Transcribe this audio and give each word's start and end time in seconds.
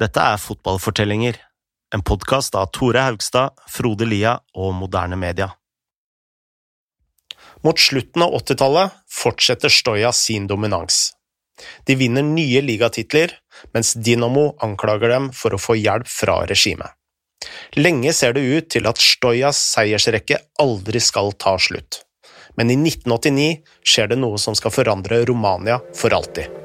Dette 0.00 0.22
er 0.24 0.38
Fotballfortellinger, 0.40 1.36
en 1.92 2.00
podkast 2.00 2.54
av 2.56 2.70
Tore 2.72 3.02
Haugstad, 3.04 3.58
Frode 3.68 4.06
Lia 4.08 4.38
og 4.56 4.70
Moderne 4.78 5.18
Media. 5.20 5.50
Mot 7.60 7.76
slutten 7.76 8.24
av 8.24 8.32
80-tallet 8.38 8.94
fortsetter 9.12 9.68
Stoja 9.68 10.12
sin 10.16 10.46
dominans. 10.48 11.10
De 11.84 11.98
vinner 12.00 12.24
nye 12.24 12.62
ligatitler, 12.64 13.34
mens 13.76 13.92
Dinamo 13.92 14.46
anklager 14.64 15.12
dem 15.12 15.28
for 15.36 15.52
å 15.52 15.60
få 15.60 15.76
hjelp 15.76 16.08
fra 16.08 16.38
regimet. 16.48 16.96
Lenge 17.76 18.16
ser 18.16 18.32
det 18.38 18.46
ut 18.46 18.70
til 18.72 18.88
at 18.88 19.04
Stojas 19.04 19.60
seiersrekke 19.74 20.40
aldri 20.64 21.04
skal 21.04 21.34
ta 21.36 21.58
slutt. 21.60 22.06
Men 22.56 22.72
i 22.72 22.80
1989 22.80 23.52
skjer 23.84 24.14
det 24.14 24.20
noe 24.24 24.40
som 24.40 24.56
skal 24.56 24.72
forandre 24.72 25.20
Romania 25.28 25.76
for 25.92 26.16
alltid. 26.16 26.59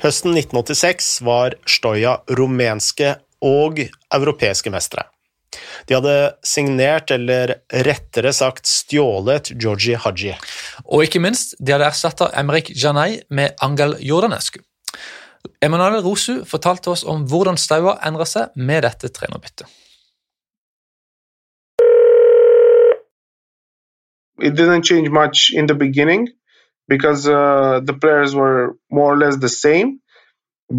Høsten 0.00 0.32
1986 0.32 1.08
var 1.28 1.54
Stoja 1.68 2.14
rumenske 2.32 3.18
og 3.44 3.82
europeiske 3.84 4.72
mestere. 4.72 5.04
De 5.88 5.96
hadde 5.98 6.14
signert, 6.46 7.12
eller 7.12 7.52
rettere 7.84 8.32
sagt 8.32 8.64
stjålet, 8.70 9.50
Georgi 9.60 9.98
Haji. 10.00 10.38
Og 10.88 11.04
ikke 11.04 11.20
minst, 11.20 11.52
de 11.60 11.74
hadde 11.74 11.90
erstatta 11.90 12.30
Emrik 12.40 12.72
Janai 12.72 13.20
med 13.28 13.60
Angel 13.60 13.98
Jordanescu. 14.00 14.62
Emanuel 15.60 16.00
Rosu 16.00 16.46
fortalte 16.48 16.94
oss 16.94 17.04
om 17.04 17.28
hvordan 17.28 17.60
Staua 17.60 17.98
endra 18.00 18.24
seg 18.24 18.56
med 18.56 18.86
dette 18.88 19.12
trenerbyttet. 19.12 19.68
It 24.40 24.56
didn't 24.56 24.88
change 24.88 25.12
much 25.12 25.52
in 25.52 25.68
the 25.68 25.76
beginning. 25.76 26.30
Because 26.90 27.26
uh, 27.28 27.80
the 27.88 27.94
players 27.94 28.34
were 28.34 28.76
more 28.90 29.10
or 29.14 29.16
less 29.16 29.36
the 29.36 29.54
same. 29.66 30.00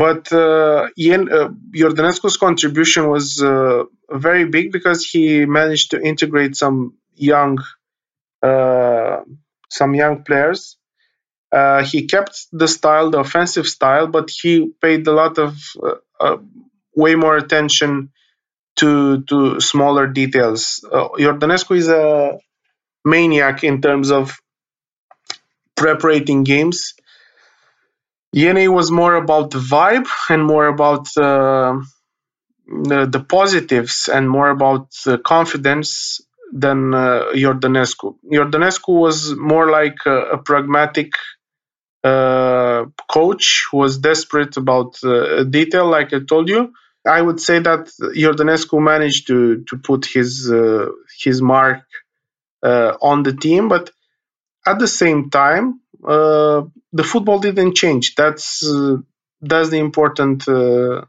But 0.03 0.31
uh, 0.31 0.89
Ian, 0.97 1.23
uh, 1.37 1.49
Jordanescu's 1.81 2.37
contribution 2.37 3.03
was 3.09 3.41
uh, 3.41 3.83
very 4.27 4.45
big 4.45 4.71
because 4.71 4.99
he 5.11 5.45
managed 5.45 5.91
to 5.91 6.01
integrate 6.11 6.55
some 6.55 6.77
young, 7.15 7.57
uh, 8.43 9.21
some 9.69 9.95
young 9.95 10.23
players. 10.23 10.77
Uh, 11.51 11.83
he 11.83 12.07
kept 12.07 12.33
the 12.51 12.67
style, 12.67 13.09
the 13.09 13.19
offensive 13.19 13.67
style, 13.67 14.07
but 14.07 14.29
he 14.29 14.51
paid 14.81 15.07
a 15.07 15.11
lot 15.21 15.37
of 15.37 15.51
uh, 16.19 16.37
way 16.95 17.15
more 17.15 17.37
attention 17.37 18.11
to 18.77 18.91
to 19.29 19.59
smaller 19.59 20.07
details. 20.07 20.85
Uh, 20.89 21.09
Jordanescu 21.25 21.75
is 21.75 21.89
a 21.89 22.37
maniac 23.03 23.63
in 23.63 23.81
terms 23.81 24.11
of 24.11 24.39
preparating 25.81 26.43
games. 26.43 26.93
Yene 28.35 28.73
was 28.73 28.91
more 28.91 29.15
about 29.15 29.51
the 29.51 29.57
vibe 29.57 30.07
and 30.29 30.45
more 30.45 30.67
about 30.67 31.05
uh, 31.17 31.73
the, 32.89 32.99
the, 33.15 33.19
positives 33.37 34.07
and 34.07 34.29
more 34.29 34.49
about 34.49 34.85
the 35.05 35.17
confidence 35.17 36.21
than 36.53 36.93
uh, 36.93 37.25
Jordanescu. 37.33 38.15
Jordanescu 38.31 38.89
was 39.05 39.35
more 39.35 39.69
like 39.69 39.97
a, 40.05 40.17
a 40.35 40.37
pragmatic 40.37 41.11
uh, 42.03 42.85
coach 43.09 43.67
who 43.69 43.77
was 43.77 43.97
desperate 43.97 44.55
about 44.57 44.99
detail, 45.49 45.87
like 45.89 46.13
I 46.13 46.19
told 46.19 46.47
you. 46.47 46.73
I 47.05 47.21
would 47.21 47.41
say 47.41 47.57
that 47.59 47.89
Jordanescu 48.23 48.79
managed 48.93 49.27
to 49.27 49.63
to 49.69 49.77
put 49.77 50.05
his 50.05 50.29
his 51.23 51.41
mark 51.41 51.83
on 53.09 53.23
the 53.23 53.33
team, 53.45 53.67
but 53.67 53.91
at 54.65 54.79
the 54.79 54.87
same 54.87 55.29
time, 55.29 55.80
uh, 56.05 56.63
the 56.93 57.03
football 57.03 57.39
didn't 57.39 57.75
change. 57.75 58.15
That's 58.15 58.65
uh, 58.65 58.97
that's 59.41 59.69
the 59.69 59.79
important 59.79 60.47
uh, 60.47 61.05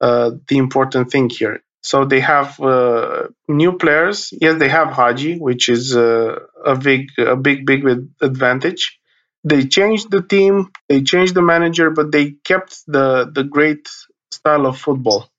uh 0.00 0.30
the 0.48 0.58
important 0.58 1.10
thing 1.10 1.30
here. 1.30 1.62
So 1.82 2.04
they 2.04 2.20
have 2.20 2.60
uh, 2.60 3.28
new 3.48 3.78
players. 3.78 4.32
Yes, 4.32 4.58
they 4.58 4.68
have 4.68 4.88
Haji, 4.88 5.38
which 5.38 5.68
is 5.68 5.94
a 5.94 6.76
big 6.82 7.08
a 7.18 7.36
big 7.36 7.66
big 7.66 7.86
advantage. 8.20 8.98
They 9.42 9.64
changed 9.66 10.10
the 10.10 10.20
team, 10.20 10.70
they 10.90 11.02
changed 11.02 11.34
the 11.34 11.40
manager, 11.40 11.90
but 11.90 12.12
they 12.12 12.32
kept 12.44 12.82
the 12.86 13.30
the 13.32 13.44
great 13.44 13.88
style 14.30 14.66
of 14.66 14.78
football, 14.78 15.30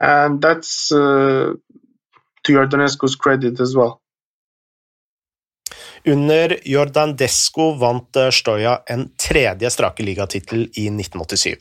and 0.00 0.40
that's 0.40 0.90
to 2.44 2.52
Jordanescu's 2.52 3.16
credit 3.16 3.60
as 3.60 3.76
well. 3.76 3.99
Under 6.04 6.58
Jordan 6.64 7.16
Desco 7.16 7.72
vant 7.72 8.16
Stoya 8.30 8.80
en 8.86 9.08
tredje 9.28 9.70
strake 9.70 10.02
ligatittel 10.02 10.62
i 10.62 10.86
1987. 10.88 11.56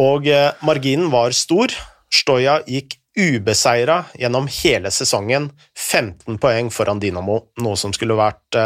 Og 0.00 0.26
eh, 0.28 0.50
marginen 0.60 1.08
var 1.12 1.32
stor. 1.36 1.72
Stoya 2.12 2.60
gikk 2.68 2.98
ubeseira 3.16 4.02
gjennom 4.16 4.48
hele 4.48 4.90
sesongen, 4.92 5.50
15 5.76 6.38
poeng 6.40 6.70
foran 6.72 7.00
Dinamo, 7.00 7.38
noe 7.60 7.76
som 7.76 7.92
skulle 7.92 8.16
vært 8.16 8.56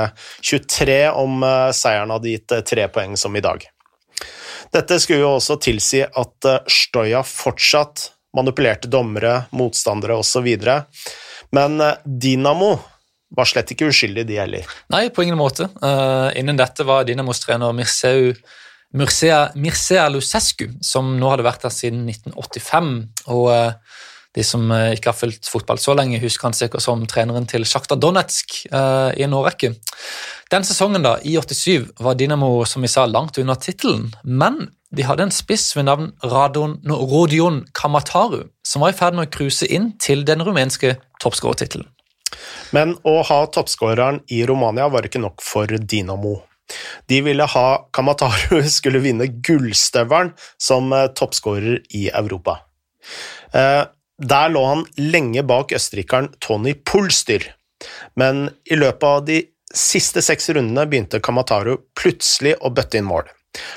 23 0.42 0.98
eh, 0.98 1.14
om 1.14 1.46
seieren 1.74 2.14
hadde 2.14 2.34
gitt 2.34 2.58
tre 2.66 2.88
poeng 2.90 3.16
som 3.18 3.38
i 3.38 3.42
dag. 3.42 3.62
Dette 4.74 4.98
skulle 4.98 5.22
jo 5.22 5.36
også 5.36 5.60
tilsi 5.62 6.02
at 6.02 6.50
Stoya 6.66 7.22
fortsatt 7.22 8.10
manipulerte 8.36 8.90
dommere, 8.90 9.44
motstandere 9.54 10.18
osv., 10.18 10.50
men 11.54 11.78
Dinamo 12.04 12.74
var 13.34 13.48
slett 13.48 13.72
ikke 13.74 13.88
uskyldig, 13.90 14.26
de 14.28 14.38
heller. 14.38 14.76
Nei, 14.92 15.08
på 15.10 15.24
ingen 15.24 15.38
måte. 15.38 15.68
Uh, 15.82 16.30
innen 16.38 16.58
dette 16.58 16.86
var 16.86 17.06
Dinamos 17.08 17.42
trener 17.42 17.74
Mirceu 17.76 18.34
Mircea, 18.96 19.50
Mircea 19.58 20.06
Lucescu, 20.08 20.68
som 20.84 21.16
nå 21.18 21.32
hadde 21.32 21.44
vært 21.44 21.66
der 21.66 21.74
siden 21.74 22.06
1985. 22.08 22.92
og 23.34 23.48
uh, 23.50 23.98
de 24.36 24.44
som 24.46 24.70
uh, 24.70 24.92
ikke 24.94 25.10
har 25.10 25.18
fulgt 25.18 25.50
fotball 25.50 25.80
så 25.82 25.96
lenge, 25.98 26.20
husker 26.22 26.48
han 26.48 26.56
sikkert 26.56 26.84
som 26.84 27.02
treneren 27.10 27.48
til 27.50 27.66
Sjakta 27.66 27.98
Donetsk 27.98 28.62
i 28.68 29.24
en 29.26 29.36
årrekke. 29.36 29.74
Den 30.52 30.64
sesongen, 30.64 31.02
da, 31.02 31.16
i 31.26 31.34
87, 31.34 31.96
var 32.04 32.14
Dinamo 32.14 32.60
som 32.68 32.84
vi 32.84 32.92
sa, 32.92 33.08
langt 33.10 33.40
under 33.42 33.58
tittelen, 33.58 34.12
men 34.22 34.68
de 34.94 35.02
hadde 35.02 35.26
en 35.26 35.34
spiss 35.34 35.72
ved 35.74 35.88
navn 35.88 36.12
Radon, 36.22 36.78
Rodion 36.86 37.64
Kamataru, 37.74 38.44
som 38.64 38.84
var 38.84 38.94
i 38.94 38.96
ferd 38.96 39.18
med 39.18 39.26
å 39.26 39.34
cruise 39.34 39.66
inn 39.66 39.90
til 39.98 40.22
den 40.28 40.44
rumenske 40.46 40.94
toppskårertittelen. 41.24 41.88
Men 42.74 42.96
å 43.06 43.20
ha 43.26 43.40
toppskåreren 43.52 44.22
i 44.32 44.42
Romania 44.48 44.88
var 44.90 45.06
ikke 45.06 45.22
nok 45.22 45.44
for 45.44 45.70
Dinamo. 45.70 46.40
De 47.06 47.20
ville 47.22 47.44
ha 47.44 47.66
Kamataru 47.92 48.62
skulle 48.78 49.02
vinne 49.04 49.28
gullstøvelen 49.28 50.32
som 50.58 50.92
eh, 50.92 51.10
toppskårer 51.14 51.82
i 51.94 52.08
Europa. 52.10 52.60
Eh, 53.52 53.84
der 54.16 54.50
lå 54.50 54.64
han 54.64 54.86
lenge 54.98 55.44
bak 55.46 55.74
østerrikeren 55.76 56.32
Tony 56.40 56.74
Polstyr, 56.74 57.52
men 58.16 58.48
i 58.64 58.78
løpet 58.78 59.06
av 59.06 59.24
de 59.28 59.42
siste 59.76 60.22
seks 60.24 60.48
rundene 60.56 60.86
begynte 60.88 61.20
Kamataru 61.22 61.76
plutselig 61.98 62.56
å 62.64 62.72
bøtte 62.72 62.98
inn 62.98 63.08
mål. 63.08 63.28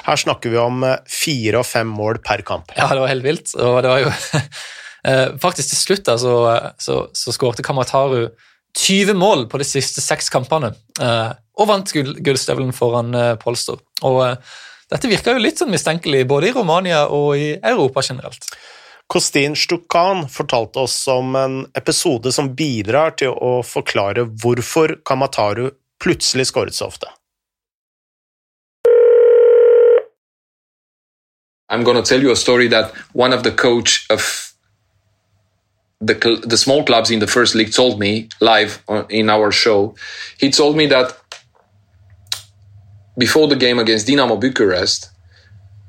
Her 0.08 0.20
snakker 0.20 0.52
vi 0.52 0.60
om 0.62 0.84
eh, 0.88 1.00
fire 1.06 1.62
og 1.62 1.70
fem 1.70 1.90
mål 1.94 2.24
per 2.26 2.46
kamp. 2.48 2.74
Ja, 2.80 2.90
det 2.94 3.04
var 3.04 3.14
helt 3.14 3.28
vilt. 3.28 3.54
og 3.60 3.82
det 3.86 3.94
var 3.94 4.06
jo 4.08 4.14
Faktisk 5.40 5.70
til 5.72 5.80
slutt 5.80 6.02
da, 6.10 6.18
så, 6.20 6.32
så, 6.76 6.96
så 7.16 7.32
skårte 7.32 7.64
Kamataru 7.64 8.26
20 8.78 9.14
mål 9.14 9.46
på 9.50 9.58
de 9.58 9.68
siste 9.68 10.02
seks 10.02 10.30
kampene, 10.30 10.74
eh, 11.02 11.32
og 11.60 11.70
vant 11.70 11.94
gullstøvelen 11.94 12.74
foran 12.76 13.14
eh, 13.16 13.36
Polster. 13.42 13.80
Og 14.08 14.20
eh, 14.26 14.58
dette 14.90 15.10
virka 15.10 15.34
jo 15.34 15.42
litt 15.42 15.62
sånn 15.62 15.74
mistenkelig 15.74 16.26
både 16.30 16.50
i 16.50 16.56
Romania 16.56 17.06
og 17.14 17.38
i 17.38 17.54
Europa 17.58 18.04
generelt. 18.06 18.46
Kostin 19.10 19.56
Stukan 19.58 20.28
fortalte 20.30 20.84
oss 20.86 21.08
om 21.10 21.36
en 21.36 21.62
episode 21.74 22.32
som 22.32 22.52
bidrar 22.56 23.16
til 23.18 23.34
å 23.34 23.60
forklare 23.66 24.28
hvorfor 24.44 25.00
Kamataru 25.06 25.72
plutselig 26.02 26.52
skåret 26.52 26.78
så 26.78 26.92
ofte. 26.92 27.10
I'm 31.72 31.84
going 31.84 31.98
to 31.98 32.04
tell 32.04 32.22
you 32.22 32.32
a 32.32 32.36
story 32.36 32.68
that 32.70 32.94
one 33.14 33.34
of 33.34 33.44
the 33.44 33.52
coach 33.52 34.06
of 34.10 34.49
the, 36.02 36.42
the 36.46 36.58
small 36.58 36.84
clubs 36.84 37.12
in 37.12 37.20
the 37.20 37.28
first 37.28 37.56
league 37.56 37.74
told 37.74 38.00
me 38.00 38.30
live 38.40 38.84
in 39.10 39.30
our 39.30 39.52
show. 39.52 39.96
He 40.38 40.50
told 40.50 40.78
me 40.78 40.86
that 40.88 41.18
before 43.18 43.48
the 43.48 43.56
game 43.56 43.80
against 43.80 44.08
Dinamo 44.08 44.40
Bucharest, 44.40 45.10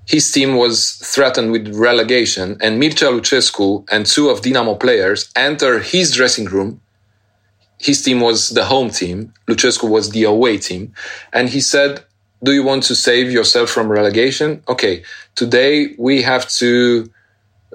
his 0.07 0.31
team 0.33 0.57
was 0.57 0.97
threatened 0.97 1.53
with 1.53 1.73
relegation, 1.75 2.57
and 2.61 2.83
Mircea 2.83 3.12
Lucescu 3.17 3.87
and 3.93 4.05
two 4.05 4.29
of 4.29 4.41
Dinamo 4.41 4.79
players 4.79 5.31
enter 5.37 5.79
his 5.79 6.12
dressing 6.12 6.47
room 6.47 6.81
his 7.81 8.03
team 8.03 8.21
was 8.21 8.51
the 8.51 8.67
home 8.67 8.91
team, 8.91 9.33
Lucescu 9.49 9.89
was 9.89 10.11
the 10.11 10.25
away 10.25 10.59
team, 10.59 10.93
and 11.33 11.49
he 11.49 11.61
said, 11.61 12.05
"Do 12.45 12.53
you 12.53 12.62
want 12.62 12.83
to 12.85 12.95
save 12.95 13.33
yourself 13.33 13.71
from 13.71 13.91
relegation? 13.91 14.62
Okay, 14.69 15.03
today 15.35 15.95
we 15.99 16.23
have 16.23 16.47
to." 16.61 17.11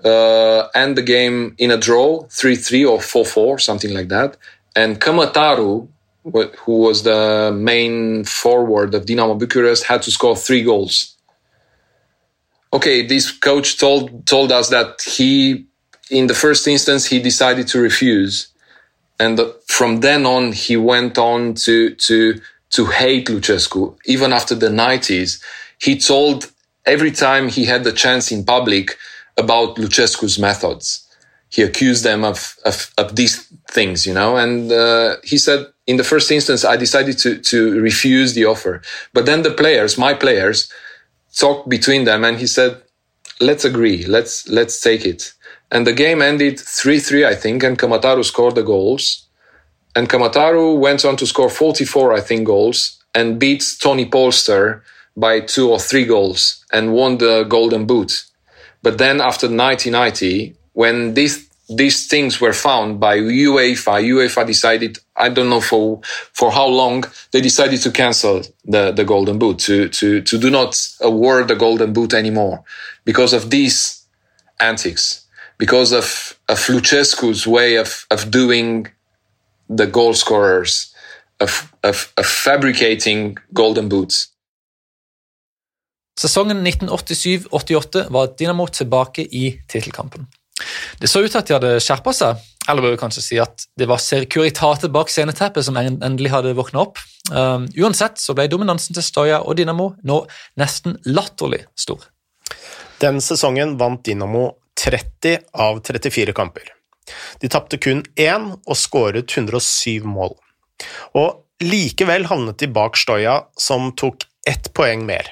Uh, 0.06 0.68
end 0.76 0.96
the 0.96 1.02
game 1.02 1.56
in 1.58 1.72
a 1.72 1.78
draw, 1.78 2.22
3-3 2.26 2.88
or 2.88 3.00
4-4, 3.00 3.60
something 3.60 3.92
like 3.92 4.10
that. 4.10 4.38
And 4.76 5.02
Kamataru, 5.02 5.88
who 6.32 6.78
was 6.78 7.04
the 7.04 7.52
main 7.56 8.24
forward 8.24 8.94
of 8.94 9.06
Dinamo 9.06 9.40
Bucharest, 9.40 9.86
had 9.86 10.04
to 10.04 10.12
score 10.12 10.36
three 10.36 10.64
goals. 10.64 11.16
Okay, 12.74 13.06
this 13.06 13.32
coach 13.32 13.80
told 13.80 14.28
told 14.28 14.52
us 14.52 14.70
that 14.70 15.02
he, 15.02 15.66
in 16.10 16.28
the 16.28 16.34
first 16.34 16.68
instance, 16.68 17.06
he 17.06 17.20
decided 17.20 17.68
to 17.70 17.80
refuse, 17.80 18.50
and 19.18 19.40
from 19.68 20.02
then 20.02 20.26
on, 20.26 20.52
he 20.52 20.76
went 20.76 21.18
on 21.18 21.54
to 21.54 21.96
to 21.96 22.42
to 22.72 22.86
hate 22.88 23.28
Lucescu. 23.28 23.96
Even 24.06 24.34
after 24.34 24.56
the 24.56 24.70
nineties, 24.70 25.42
he 25.80 25.98
told 25.98 26.52
every 26.86 27.12
time 27.12 27.48
he 27.48 27.64
had 27.66 27.86
the 27.86 27.94
chance 27.94 28.30
in 28.32 28.44
public 28.44 28.98
about 29.38 29.78
Lucescu's 29.78 30.40
methods. 30.40 31.02
He 31.50 31.62
accused 31.62 32.04
them 32.04 32.24
of, 32.24 32.56
of, 32.66 32.92
of 32.98 33.16
these 33.16 33.48
things, 33.70 34.06
you 34.06 34.14
know, 34.14 34.38
and 34.38 34.72
uh, 34.72 35.18
he 35.24 35.38
said, 35.38 35.68
in 35.88 35.98
the 35.98 36.04
first 36.04 36.32
instance, 36.32 36.66
I 36.66 36.78
decided 36.78 37.18
to, 37.20 37.40
to 37.40 37.80
refuse 37.80 38.34
the 38.34 38.46
offer. 38.46 38.82
But 39.14 39.26
then 39.26 39.44
the 39.44 39.52
players, 39.52 39.98
my 39.98 40.14
players, 40.14 40.72
talked 41.38 41.70
between 41.70 42.06
them 42.06 42.24
and 42.24 42.38
he 42.38 42.48
said, 42.48 42.82
let's 43.40 43.66
agree, 43.66 44.06
let's, 44.06 44.48
let's 44.48 44.82
take 44.82 45.06
it. 45.06 45.34
And 45.72 45.86
the 45.86 45.94
game 45.94 46.22
ended 46.22 46.56
3-3, 46.58 47.26
I 47.26 47.36
think, 47.36 47.64
and 47.64 47.78
Kamataru 47.78 48.24
scored 48.24 48.56
the 48.56 48.64
goals. 48.64 49.28
And 49.96 50.10
Kamataru 50.10 50.80
went 50.80 51.06
on 51.06 51.16
to 51.18 51.26
score 51.26 51.50
44, 51.50 52.14
I 52.14 52.22
think, 52.22 52.46
goals 52.46 53.02
and 53.14 53.40
beat 53.40 53.64
Tony 53.80 54.06
Polster 54.06 54.82
by 55.16 55.40
two 55.40 55.72
or 55.72 55.80
three 55.80 56.06
goals 56.06 56.64
and 56.72 56.94
won 56.94 57.18
the 57.18 57.44
Golden 57.44 57.86
Boot. 57.86 58.26
But 58.86 59.00
then 59.00 59.20
after 59.20 59.48
1990, 59.48 60.56
when 60.74 61.16
these 61.16 61.50
these 61.68 62.08
things 62.08 62.40
were 62.40 62.54
found 62.54 63.00
by 63.00 63.18
UEFA, 63.18 63.96
UEFA 64.14 64.46
decided, 64.46 65.00
I 65.16 65.30
don't 65.30 65.50
know 65.50 65.60
for 65.60 66.02
for 66.34 66.52
how 66.52 66.68
long, 66.68 67.04
they 67.32 67.42
decided 67.42 67.82
to 67.82 67.90
cancel 67.90 68.44
the, 68.64 68.92
the 68.92 69.04
Golden 69.04 69.40
Boot, 69.40 69.58
to, 69.66 69.90
to, 69.90 70.22
to 70.22 70.38
do 70.38 70.52
not 70.52 70.72
award 71.02 71.48
the 71.48 71.56
Golden 71.56 71.94
Boot 71.94 72.14
anymore 72.14 72.64
because 73.06 73.34
of 73.34 73.50
these 73.50 74.06
antics, 74.60 75.26
because 75.58 75.92
of, 75.92 76.38
of 76.48 77.48
way 77.48 77.78
of, 77.78 78.06
of 78.12 78.30
doing 78.30 78.86
the 79.68 79.88
goal 79.88 80.14
scorers, 80.14 80.94
of, 81.40 81.74
of, 81.84 82.14
of 82.18 82.26
fabricating 82.28 83.40
Golden 83.52 83.90
Boots. 83.90 84.28
Sesongen 86.20 86.64
1987-88 86.68 88.06
var 88.10 88.32
Dinamo 88.40 88.68
tilbake 88.68 89.22
i 89.22 89.50
tittelkampen. 89.68 90.28
Det 91.00 91.10
så 91.12 91.20
ut 91.20 91.32
til 91.32 91.42
at 91.42 91.50
de 91.50 91.56
hadde 91.58 91.72
skjerpa 91.84 92.14
seg, 92.16 92.40
eller 92.70 92.86
bør 92.86 92.94
vi 92.94 93.00
kanskje 93.02 93.24
si 93.26 93.40
at 93.42 93.66
det 93.76 93.90
var 93.92 94.00
Securitatet 94.00 94.94
bak 94.96 95.12
sceneteppet 95.12 95.68
som 95.68 95.76
endelig 95.78 96.32
hadde 96.32 96.56
våkna 96.56 96.86
opp. 96.86 97.02
Um, 97.32 97.68
uansett 97.76 98.22
så 98.22 98.36
ble 98.38 98.48
dominansen 98.52 98.96
til 98.96 99.04
Stoya 99.04 99.42
og 99.44 99.58
Dinamo 99.60 99.92
nå 100.08 100.22
nesten 100.62 100.96
latterlig 101.10 101.66
stor. 101.76 102.08
Den 103.04 103.20
sesongen 103.20 103.76
vant 103.82 104.06
Dinamo 104.08 104.48
30 104.80 105.50
av 105.52 105.84
34 105.84 106.36
kamper. 106.38 106.72
De 107.44 107.52
tapte 107.52 107.78
kun 107.78 108.06
én 108.16 108.54
og 108.56 108.78
skåret 108.80 109.36
107 109.36 110.08
mål. 110.08 110.38
Og 111.20 111.44
likevel 111.64 112.30
havnet 112.32 112.64
de 112.64 112.72
bak 112.72 112.96
Stoya, 113.00 113.42
som 113.60 113.92
tok 114.00 114.24
ett 114.48 114.72
poeng 114.76 115.04
mer. 115.08 115.28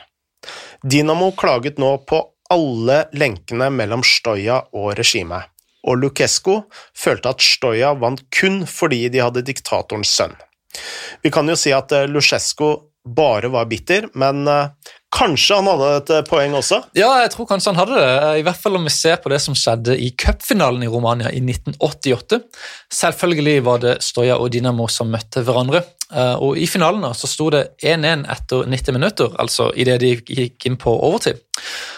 Dinamo 0.84 1.32
klaget 1.32 1.78
nå 1.78 1.98
på 1.98 2.20
alle 2.52 3.06
lenkene 3.16 3.70
mellom 3.72 4.02
Stoja 4.04 4.58
og 4.76 4.98
regimet, 5.00 5.48
og 5.88 6.02
Lukesko 6.02 6.58
følte 6.98 7.32
at 7.32 7.44
Stoja 7.44 7.94
vant 7.96 8.26
kun 8.36 8.66
fordi 8.68 9.06
de 9.14 9.22
hadde 9.24 9.46
diktatorens 9.48 10.12
sønn. 10.12 10.36
Vi 11.24 11.32
kan 11.32 11.48
jo 11.48 11.56
si 11.56 11.72
at 11.72 11.94
eh, 11.96 12.10
bare 13.04 13.48
var 13.48 13.66
bitter, 13.66 14.10
men 14.14 14.48
eh, 14.48 14.70
kanskje 15.16 15.56
han 15.60 15.68
hadde 15.72 15.90
et 15.98 16.12
eh, 16.18 16.26
poeng 16.28 16.56
også? 16.60 16.82
Ja, 17.00 17.10
jeg 17.24 17.32
tror 17.34 17.48
kanskje 17.50 17.72
han 17.74 17.80
hadde 17.80 18.00
det. 18.00 18.14
I 18.40 18.46
hvert 18.48 18.60
fall 18.60 18.76
om 18.80 18.88
vi 18.88 18.94
ser 18.96 19.20
på 19.24 19.32
det 19.32 19.40
som 19.44 19.56
skjedde 19.56 19.98
i 20.00 20.12
cupfinalen 20.20 20.84
i 20.84 20.92
Romania 20.92 21.32
i 21.32 21.40
1988. 21.44 22.40
Selvfølgelig 22.92 23.58
var 23.68 23.84
det 23.84 23.98
Stoja 24.04 24.40
og 24.40 24.52
Dinamo 24.56 24.88
som 24.92 25.12
møtte 25.12 25.44
hverandre. 25.44 25.84
Og 26.14 26.58
I 26.62 26.68
finalen 26.70 27.06
så 27.18 27.30
sto 27.30 27.50
det 27.54 27.64
1-1 27.82 28.26
etter 28.30 28.68
90 28.70 28.96
minutter, 28.96 29.32
altså 29.42 29.72
idet 29.74 30.00
de 30.04 30.12
gikk 30.22 30.68
inn 30.70 30.78
på 30.80 30.94
overtid. 30.94 31.40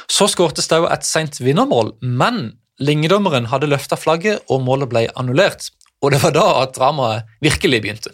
Så 0.08 0.30
skårte 0.32 0.64
Stau 0.64 0.86
et 0.88 1.08
seint 1.08 1.40
vinnermål, 1.42 1.96
men 2.00 2.54
linjedommeren 2.80 3.50
hadde 3.52 3.70
løfta 3.72 3.98
flagget, 4.00 4.46
og 4.48 4.64
målet 4.64 4.92
ble 4.92 5.08
annullert. 5.20 5.72
Og 6.04 6.14
det 6.14 6.22
var 6.24 6.36
da 6.36 6.46
at 6.62 6.76
dramaet 6.78 7.36
virkelig 7.44 7.82
begynte. 7.84 8.14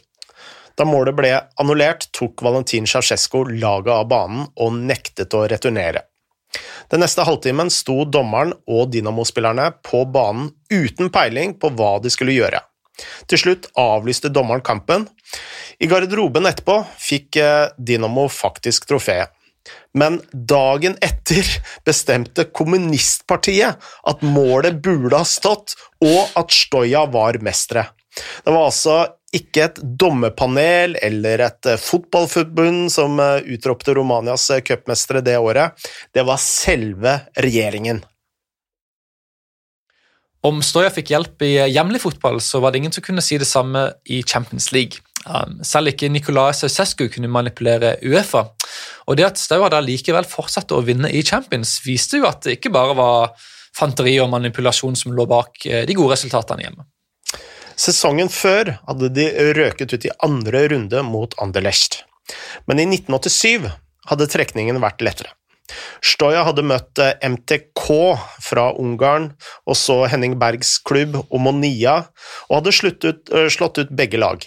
Da 0.79 0.87
målet 0.87 1.17
ble 1.17 1.33
annullert, 1.59 2.07
tok 2.15 2.41
Valentin 2.45 2.87
Ceaucescu 2.87 3.43
laget 3.51 3.91
av 3.93 4.07
banen 4.09 4.47
og 4.55 4.79
nektet 4.79 5.35
å 5.35 5.43
returnere. 5.51 6.05
Den 6.91 7.03
neste 7.03 7.23
halvtimen 7.27 7.69
sto 7.71 8.01
dommeren 8.09 8.51
og 8.67 8.89
Dinamo-spillerne 8.91 9.69
på 9.85 10.03
banen 10.11 10.49
uten 10.71 11.11
peiling 11.13 11.55
på 11.59 11.71
hva 11.77 11.93
de 12.03 12.11
skulle 12.11 12.35
gjøre. 12.35 12.59
Til 13.29 13.41
slutt 13.41 13.69
avlyste 13.79 14.31
dommeren 14.33 14.63
kampen. 14.65 15.07
I 15.81 15.89
garderoben 15.89 16.49
etterpå 16.49 16.81
fikk 17.01 17.39
eh, 17.41 17.69
Dinamo 17.77 18.27
faktisk 18.31 18.89
trofeet. 18.89 19.31
Men 19.93 20.19
dagen 20.33 20.97
etter 21.05 21.47
bestemte 21.87 22.47
kommunistpartiet 22.49 23.89
at 24.11 24.25
målet 24.25 24.81
burde 24.83 25.17
ha 25.17 25.27
stått, 25.27 25.75
og 26.03 26.37
at 26.39 26.53
Stoja 26.53 27.05
var 27.11 27.39
mestere. 27.45 27.87
Det 28.43 28.51
var 28.51 28.67
altså 28.67 28.95
ikke 29.31 29.63
et 29.63 29.77
dommerpanel 29.99 30.97
eller 30.99 31.45
et 31.47 31.69
eh, 31.71 31.79
fotballforbund 31.79 32.89
som 32.91 33.19
eh, 33.23 33.53
utropte 33.55 33.95
Romanias 33.95 34.49
cupmestere 34.67 35.23
det 35.25 35.37
året. 35.39 35.77
Det 36.11 36.25
var 36.27 36.41
selve 36.43 37.21
regjeringen. 37.39 38.03
Om 40.41 40.63
Stoya 40.65 40.89
fikk 40.89 41.11
hjelp 41.13 41.43
i 41.45 41.51
hjemlig 41.69 42.01
fotball, 42.01 42.39
så 42.41 42.59
var 42.63 42.73
det 42.73 42.81
ingen 42.81 42.93
som 42.95 43.03
kunne 43.05 43.21
si 43.21 43.37
det 43.37 43.45
samme 43.45 43.91
i 44.09 44.23
Champions 44.25 44.71
League. 44.73 45.03
Um, 45.21 45.59
selv 45.61 45.91
ikke 45.91 46.09
Nicolai 46.09 46.49
Sausescu 46.57 47.05
kunne 47.13 47.29
manipulere 47.29 47.93
Uefa. 48.01 48.47
Og 49.05 49.19
det 49.19 49.27
at 49.27 49.41
Stoja 49.41 49.69
da 49.69 49.81
likevel 49.85 50.25
fortsatte 50.25 50.73
å 50.73 50.81
vinne 50.85 51.11
i 51.13 51.21
Champions, 51.21 51.75
viste 51.85 52.17
jo 52.17 52.25
at 52.29 52.41
det 52.47 52.57
ikke 52.57 52.73
bare 52.73 52.97
var 52.97 53.35
fanteri 53.77 54.15
og 54.23 54.31
manipulasjon 54.33 54.97
som 54.97 55.13
lå 55.15 55.27
bak 55.29 55.61
de 55.61 55.95
gode 55.95 56.15
resultatene 56.15 56.65
hjemme. 56.65 56.87
Sesongen 57.79 58.29
før 58.29 58.73
hadde 58.87 59.11
de 59.13 59.27
røket 59.57 59.93
ut 59.93 60.09
i 60.09 60.15
andre 60.25 60.65
runde 60.73 61.05
mot 61.07 61.37
Anderlecht, 61.41 62.01
men 62.65 62.81
i 62.81 62.87
1987 62.89 63.69
hadde 64.09 64.27
trekningen 64.29 64.81
vært 64.83 65.05
lettere. 65.05 65.31
Stoja 66.03 66.45
hadde 66.47 66.65
møtt 66.65 67.01
eh, 67.01 67.15
MTK 67.21 67.87
fra 68.41 68.71
Ungarn 68.79 69.31
og 69.65 69.77
så 69.77 70.03
Henning 70.11 70.37
Bergs 70.41 70.77
klubb 70.87 71.19
Omonia, 71.29 72.01
og 72.49 72.61
hadde 72.61 72.75
sluttet, 72.75 73.29
eh, 73.33 73.49
slått 73.51 73.81
ut 73.81 73.93
begge 73.95 74.19
lag. 74.21 74.43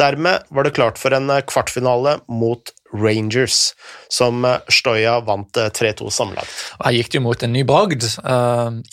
Dermed 0.00 0.48
var 0.48 0.64
det 0.64 0.76
klart 0.78 0.98
for 1.00 1.12
en 1.12 1.28
eh, 1.30 1.44
kvartfinale 1.44 2.18
mot 2.28 2.72
Rangers, 2.88 3.74
som 4.08 4.46
Stoja 4.72 5.18
vant 5.20 5.52
3-2 5.52 6.06
eh, 6.06 6.12
sammenlagt. 6.14 6.54
Her 6.80 6.94
gikk 6.96 7.10
det 7.12 7.18
jo 7.18 7.24
mot 7.26 7.42
en 7.44 7.52
ny 7.52 7.64
bragd. 7.68 8.06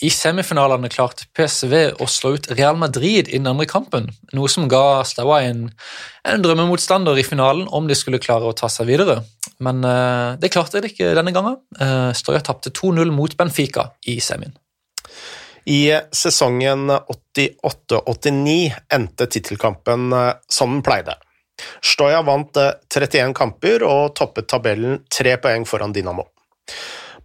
I 0.04 0.10
semifinalene 0.12 0.90
klarte 0.92 1.30
PSV 1.32 1.96
å 1.96 2.08
slå 2.10 2.34
ut 2.36 2.50
Real 2.52 2.76
Madrid 2.76 3.30
i 3.30 3.38
den 3.38 3.48
andre 3.48 3.64
kampen, 3.70 4.10
noe 4.36 4.52
som 4.52 4.68
ga 4.68 5.00
Stoja 5.08 5.46
en, 5.48 5.70
en 6.28 6.44
drømmemotstander 6.44 7.16
i 7.16 7.24
finalen 7.24 7.64
om 7.72 7.88
de 7.88 7.96
skulle 7.96 8.20
klare 8.20 8.44
å 8.44 8.56
ta 8.56 8.68
seg 8.72 8.92
videre. 8.92 9.22
Men 9.64 9.80
det 10.40 10.50
klarte 10.52 10.82
det 10.82 10.90
ikke 10.92 11.14
denne 11.16 11.32
gangen. 11.32 11.56
Støya 12.12 12.42
tapte 12.44 12.68
2-0 12.76 13.08
mot 13.14 13.36
Benfica 13.38 13.86
i 14.04 14.18
semien. 14.20 14.52
I 15.64 15.96
sesongen 16.12 16.90
88-89 16.92 18.74
endte 18.92 19.28
tittelkampen 19.32 20.12
som 20.52 20.76
den 20.76 20.84
pleide. 20.84 21.16
Stoja 21.82 22.22
vant 22.22 22.56
31 22.56 23.20
eh, 23.20 23.32
kamper 23.36 23.84
og 23.86 24.14
toppet 24.18 24.48
tabellen 24.50 25.02
tre 25.12 25.36
poeng 25.42 25.66
foran 25.68 25.94
Dinamo. 25.94 26.26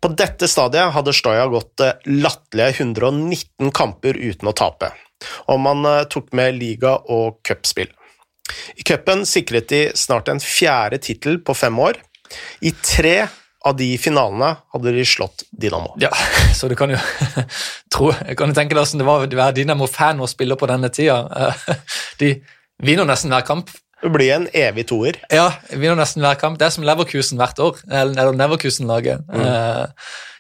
På 0.01 0.09
dette 0.17 0.47
stadiet 0.49 0.93
hadde 0.95 1.13
Stoja 1.15 1.47
gått 1.51 1.83
eh, 1.83 1.97
latterlige 2.09 2.85
119 2.85 3.73
kamper 3.75 4.17
uten 4.17 4.51
å 4.51 4.55
tape, 4.57 4.91
og 5.51 5.59
man 5.63 5.85
eh, 5.87 6.05
tok 6.11 6.31
med 6.37 6.57
liga- 6.59 6.99
og 7.11 7.41
cupspill. 7.47 7.91
I 8.75 8.83
cupen 8.87 9.25
sikret 9.27 9.69
de 9.71 9.83
snart 9.95 10.31
en 10.31 10.41
fjerde 10.43 10.99
tittel 11.03 11.39
på 11.45 11.55
fem 11.55 11.77
år. 11.79 11.99
I 12.61 12.73
tre 12.83 13.15
av 13.61 13.75
de 13.77 13.89
finalene 14.01 14.55
hadde 14.73 14.93
de 14.95 15.03
slått 15.05 15.45
Dinamo. 15.51 15.93
Ja, 16.01 16.09
så 16.57 16.69
du 16.71 16.75
kan 16.79 16.93
jo 16.93 16.97
tro 17.93 18.09
Jeg 18.13 18.37
kan 18.39 18.49
jo 18.49 18.57
tenke 18.57 18.73
deg 18.73 18.81
hvordan 18.81 19.03
det 19.03 19.07
var 19.07 19.21
å 19.25 19.29
være 19.43 19.57
Dinamo-fan 19.59 20.23
og 20.23 20.31
spille 20.31 20.57
på 20.57 20.69
denne 20.71 20.89
tida. 20.93 21.53
De 22.21 22.33
vinner 22.81 23.07
nesten 23.07 23.33
hver 23.33 23.45
kamp. 23.45 23.69
Det 24.01 24.09
blir 24.09 24.33
en 24.33 24.47
evig 24.57 24.87
toer. 24.89 25.19
Ja, 25.29 25.51
vinner 25.69 25.99
nesten 25.99 26.25
hver 26.25 26.39
kamp. 26.41 26.57
Det 26.57 26.65
er 26.67 26.73
som 26.73 26.85
Leverkusen 26.87 27.37
hvert 27.37 27.61
år. 27.61 27.83
Eller 27.85 28.33
Neverkusen-laget. 28.33 29.27
Mm. 29.29 29.93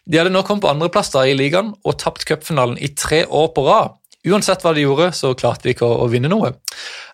De 0.09 0.17
hadde 0.17 0.33
nå 0.33 0.41
kommet 0.47 0.65
på 0.65 0.71
andreplass 0.71 1.13
i 1.21 1.35
ligaen 1.37 1.75
og 1.85 1.99
tapt 2.01 2.25
cupfinalen 2.25 2.79
i 2.81 2.89
tre 2.97 3.21
år 3.29 3.51
på 3.53 3.67
rad. 3.67 4.00
Uansett 4.29 4.61
hva 4.61 4.73
de 4.77 4.83
gjorde, 4.83 5.07
så 5.17 5.31
klarte 5.33 5.65
vi 5.65 5.73
ikke 5.73 5.87
å, 5.87 6.03
å 6.03 6.09
vinne 6.11 6.29
noe. 6.29 6.51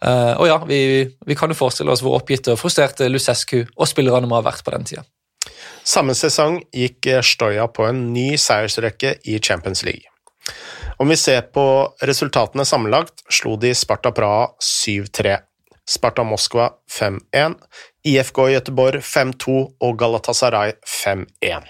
Uh, 0.03 0.33
og 0.35 0.47
ja, 0.49 0.57
vi, 0.67 0.79
vi 1.07 1.37
kan 1.39 1.53
jo 1.53 1.59
forestille 1.59 1.93
oss 1.93 2.03
hvor 2.03 2.17
oppgitte 2.17 2.51
og 2.55 2.59
frustrerte 2.59 3.07
Lucescu 3.07 3.61
og 3.63 3.87
spillerne 3.87 4.27
må 4.27 4.39
ha 4.39 4.43
vært 4.49 4.65
på 4.65 4.75
den 4.75 4.87
tida. 4.87 5.05
Samme 5.87 6.17
sesong 6.19 6.59
gikk 6.75 7.07
Stoya 7.23 7.69
på 7.71 7.87
en 7.87 8.09
ny 8.11 8.33
seiersrekke 8.41 9.17
i 9.31 9.39
Champions 9.39 9.85
League. 9.87 10.11
Om 10.97 11.13
vi 11.13 11.17
ser 11.19 11.45
på 11.53 11.63
resultatene 12.09 12.65
sammenlagt, 12.65 13.21
slo 13.29 13.55
de 13.61 13.71
Sparta 13.77 14.11
Praha 14.11 14.49
7-3, 14.63 15.37
Sparta 15.87 16.25
Moskva 16.27 16.71
5-1, 16.91 17.55
IFK 18.11 18.41
Gøteborg 18.51 19.03
5-2 19.05 19.57
og 19.85 19.99
Galatasaray 19.99 20.73
5-1. 20.83 21.69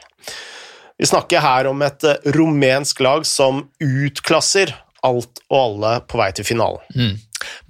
Vi 0.98 1.06
snakker 1.06 1.44
her 1.44 1.70
om 1.70 1.84
et 1.86 2.08
eh, 2.08 2.32
rumensk 2.34 3.04
lag 3.06 3.26
som 3.30 3.68
utklasser 3.84 4.74
alt 5.08 5.42
og 5.50 5.58
alle 5.58 5.96
på 6.08 6.20
vei 6.20 6.30
til 6.36 6.48
finalen. 6.48 6.84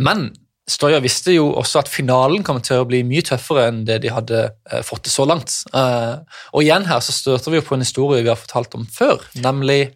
Men 0.01 0.29
Stoya 0.67 0.99
visste 0.99 1.31
jo 1.31 1.47
også 1.55 1.79
at 1.79 1.89
finalen 1.91 2.43
kommer 2.43 2.63
til 2.65 2.81
å 2.81 2.87
bli 2.87 2.99
mye 3.07 3.23
tøffere 3.23 3.69
enn 3.69 3.85
det 3.87 4.01
de 4.03 4.11
hadde 4.11 4.41
eh, 4.67 4.83
fått 4.83 5.05
til 5.07 5.13
så 5.13 5.25
langt. 5.29 5.53
Eh, 5.71 6.41
og 6.51 6.65
igjen 6.65 6.87
her 6.89 6.99
så 7.03 7.15
støter 7.15 7.53
vi 7.53 7.61
jo 7.61 7.67
på 7.69 7.77
en 7.77 7.85
historie 7.85 8.25
vi 8.25 8.31
har 8.33 8.39
fortalt 8.39 8.75
om 8.75 8.83
før, 8.91 9.23
nemlig 9.39 9.93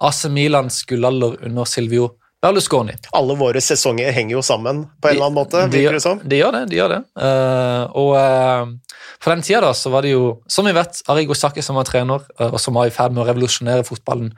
AC 0.00 0.24
Milans 0.32 0.80
gullalder 0.88 1.36
under 1.44 1.68
Silvio 1.68 2.14
Berlusconi. 2.44 2.94
Alle 3.16 3.36
våre 3.40 3.62
sesonger 3.64 4.12
henger 4.12 4.36
jo 4.36 4.42
sammen 4.44 4.84
på 5.00 5.08
en 5.08 5.16
eller 5.16 5.30
annen 5.30 5.38
måte, 5.38 5.62
virker 5.72 5.96
det 5.96 6.02
som. 6.04 6.20
De 6.20 6.40
gjør 6.40 6.52
det. 6.58 6.62
de 6.72 6.80
gjør 6.80 6.92
det. 6.92 7.00
Uh, 7.16 7.84
og 8.02 8.10
uh, 8.20 8.98
på 9.24 9.32
den 9.32 9.44
tida 9.46 9.62
da, 9.64 9.72
så 9.78 9.92
var 9.94 10.04
det 10.04 10.12
jo, 10.12 10.26
som 10.50 10.68
vi 10.68 10.74
vet, 10.76 11.00
Arigo 11.12 11.36
Sacchi 11.38 11.64
som 11.64 11.80
var 11.80 11.88
trener, 11.88 12.26
uh, 12.36 12.50
og 12.50 12.60
som 12.60 12.76
var 12.76 12.90
i 12.90 12.94
ferd 12.94 13.16
med 13.16 13.24
å 13.24 13.26
revolusjonere 13.30 13.86
fotballen 13.88 14.34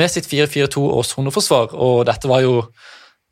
med 0.00 0.14
sitt 0.14 0.30
4-4-2 0.30 0.86
og 0.86 1.04
soneforsvar. 1.04 1.76
Og 1.76 2.06
dette 2.08 2.30
var 2.30 2.44
jo 2.46 2.62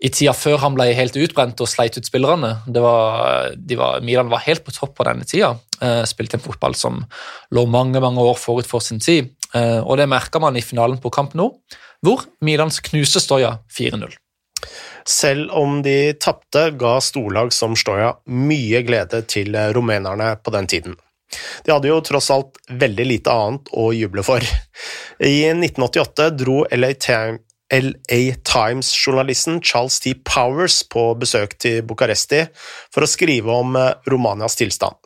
i 0.00 0.08
tida 0.08 0.32
før 0.36 0.60
han 0.62 0.76
ble 0.76 0.88
helt 0.96 1.16
utbrent 1.20 1.60
og 1.60 1.68
sleit 1.68 1.98
ut 1.98 2.08
spillerne. 2.08 2.54
Det 2.68 2.80
var, 2.80 3.52
de 3.56 3.76
var, 3.76 4.00
Milan 4.04 4.30
var 4.32 4.44
helt 4.46 4.64
på 4.64 4.72
topp 4.72 4.94
på 4.96 5.04
denne 5.04 5.26
tida. 5.28 5.52
Eh, 5.80 6.02
spilte 6.08 6.38
en 6.38 6.44
fotball 6.44 6.76
som 6.76 7.02
lå 7.52 7.66
mange 7.68 8.00
mange 8.00 8.24
år 8.24 8.38
forut 8.40 8.68
for 8.68 8.84
sin 8.84 9.00
tid. 9.00 9.28
Eh, 9.54 9.80
og 9.80 9.98
det 9.98 10.08
merka 10.10 10.40
man 10.42 10.56
i 10.56 10.64
finalen 10.64 11.00
på 11.02 11.12
kamp 11.14 11.34
nå, 11.38 11.50
hvor 12.04 12.26
Milans 12.44 12.80
knuste 12.86 13.22
Stoya 13.22 13.56
4-0. 13.78 14.14
Selv 15.08 15.50
om 15.56 15.80
de 15.82 16.12
tapte, 16.20 16.70
ga 16.78 16.98
storlag 17.02 17.52
som 17.56 17.76
Stoya 17.78 18.12
mye 18.28 18.82
glede 18.86 19.22
til 19.28 19.56
eh, 19.56 19.72
rumenerne 19.74 20.34
på 20.42 20.54
den 20.54 20.68
tiden. 20.70 20.98
De 21.64 21.72
hadde 21.72 21.90
jo 21.90 22.00
tross 22.02 22.30
alt 22.34 22.58
veldig 22.68 23.06
lite 23.06 23.32
annet 23.32 23.70
å 23.78 23.90
juble 23.94 24.24
for. 24.26 24.44
I 25.22 25.46
1988 25.52 26.30
dro 26.34 26.64
LA, 26.74 26.92
LA 27.70 28.20
Times-journalisten 28.46 29.60
Charles 29.62 30.00
T. 30.02 30.16
Powers 30.26 30.82
på 30.90 31.12
besøk 31.20 31.54
til 31.62 31.84
Bucuresti 31.86 32.44
for 32.90 33.06
å 33.06 33.10
skrive 33.10 33.60
om 33.62 33.78
eh, 33.78 33.94
Romanias 34.10 34.58
tilstand. 34.58 34.98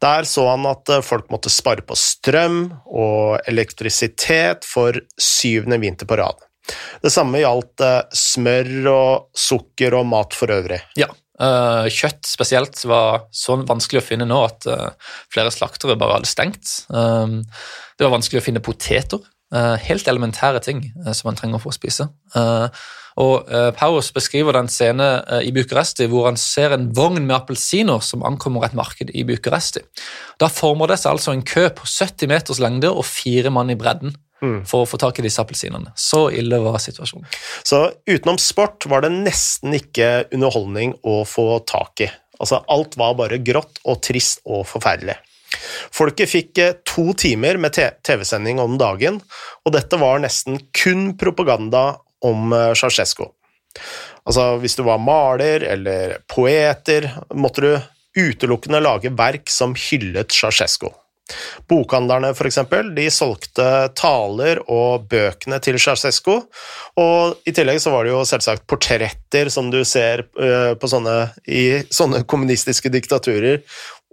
Der 0.00 0.26
så 0.28 0.46
han 0.48 0.66
at 0.70 0.90
eh, 0.92 1.02
folk 1.04 1.30
måtte 1.32 1.52
spare 1.52 1.84
på 1.86 1.96
strøm 1.98 2.62
og 2.86 3.40
elektrisitet 3.50 4.66
for 4.68 4.96
syvende 5.20 5.80
vinter 5.82 6.08
på 6.08 6.18
rad. 6.20 6.40
Det 7.02 7.12
samme 7.12 7.42
gjaldt 7.42 7.84
eh, 7.84 8.04
smør 8.16 8.70
og 8.92 9.42
sukker 9.48 9.98
og 10.00 10.06
mat 10.10 10.36
for 10.36 10.52
øvrig. 10.54 10.80
Ja. 11.00 11.10
eh, 11.40 11.90
kjøtt 11.92 12.28
spesielt 12.28 12.80
var 12.88 13.26
så 13.34 13.58
vanskelig 13.68 14.02
å 14.02 14.06
finne 14.06 14.28
nå 14.28 14.40
at 14.46 14.68
flere 15.32 15.52
slaktere 15.54 15.98
bare 16.00 16.20
hadde 16.20 16.30
stengt. 16.30 16.72
Det 16.90 18.06
var 18.06 18.16
vanskelig 18.16 18.40
å 18.40 18.48
finne 18.48 18.64
poteter. 18.64 19.20
Eh, 19.54 19.76
helt 19.88 20.08
elementære 20.08 20.62
ting 20.64 20.82
eh, 20.88 21.12
som 21.12 21.30
man 21.30 21.38
trenger 21.38 21.62
for 21.62 21.72
å 21.72 21.76
spise. 21.76 22.08
Eh, 22.36 22.82
og 23.20 23.50
Powers 23.76 24.06
beskriver 24.16 24.54
den 24.54 24.68
scene 24.70 25.06
i 25.44 25.50
Bucuresti 25.52 26.06
hvor 26.08 26.28
han 26.28 26.38
ser 26.40 26.72
en 26.72 26.86
vogn 26.96 27.18
med 27.18 27.34
appelsiner 27.36 28.00
som 28.06 28.22
ankommer 28.24 28.64
et 28.64 28.76
marked 28.78 29.10
i 29.12 29.24
Bucuresti. 29.28 29.82
Da 30.40 30.48
former 30.48 30.88
det 30.88 31.00
seg 31.02 31.18
altså 31.18 31.34
en 31.34 31.42
kø 31.44 31.66
på 31.74 31.88
70 31.90 32.30
meters 32.30 32.62
lengde 32.62 32.88
og 32.88 33.04
fire 33.04 33.52
mann 33.52 33.74
i 33.74 33.76
bredden 33.76 34.14
for 34.40 34.86
å 34.86 34.88
få 34.88 34.96
tak 35.02 35.18
i 35.20 35.26
disse 35.26 35.42
appelsinene. 35.42 35.92
Så 35.98 36.28
ille 36.32 36.62
var 36.64 36.80
situasjonen. 36.80 37.26
Så 37.66 37.82
utenom 38.08 38.38
sport 38.40 38.86
var 38.88 39.04
det 39.04 39.12
nesten 39.18 39.76
ikke 39.76 40.30
underholdning 40.30 40.96
å 41.04 41.20
få 41.28 41.50
tak 41.68 42.06
i. 42.06 42.08
Altså, 42.40 42.62
alt 42.72 42.96
var 42.96 43.18
bare 43.18 43.42
grått 43.44 43.82
og 43.84 44.00
trist 44.06 44.40
og 44.48 44.64
forferdelig. 44.70 45.18
Folket 45.94 46.30
fikk 46.30 46.60
eh, 46.62 46.76
to 46.88 47.10
timer 47.18 47.60
med 47.60 47.76
TV-sending 47.76 48.60
om 48.62 48.78
dagen, 48.80 49.20
og 49.64 49.74
dette 49.76 50.00
var 50.00 50.22
nesten 50.22 50.60
kun 50.76 51.12
propaganda 51.20 51.84
om 52.26 52.52
eh, 52.52 52.72
Ceaucescu. 52.78 53.28
Altså, 54.26 54.56
hvis 54.60 54.76
du 54.76 54.84
var 54.86 55.00
maler 55.02 55.64
eller 55.66 56.18
poeter, 56.30 57.08
måtte 57.34 57.64
du 57.64 57.70
utelukkende 58.20 58.82
lage 58.82 59.12
verk 59.16 59.50
som 59.50 59.76
hyllet 59.78 60.34
Ceaucescu. 60.34 60.90
Bokhandlerne 61.70 62.32
for 62.34 62.48
eksempel, 62.48 62.90
de 62.96 63.06
solgte 63.14 63.66
taler 63.98 64.60
og 64.66 65.06
bøkene 65.10 65.60
til 65.62 65.78
Ceaucescu, 65.80 66.40
og 67.00 67.46
i 67.46 67.54
tillegg 67.54 67.78
så 67.82 67.92
var 67.94 68.06
det 68.06 68.14
jo 68.14 68.24
selvsagt 68.26 68.66
portretter 68.70 69.50
som 69.52 69.70
du 69.72 69.80
ser 69.86 70.24
eh, 70.40 70.72
på 70.74 70.90
sånne, 70.90 71.16
i 71.46 71.84
sånne 71.94 72.24
kommunistiske 72.30 72.92
diktaturer 72.92 73.62